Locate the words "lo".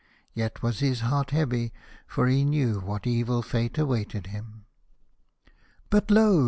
6.09-6.39